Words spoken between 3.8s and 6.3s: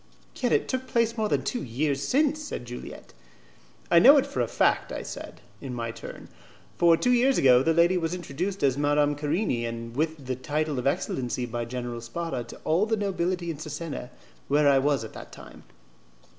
"I know it for a fact," I said, in my turn;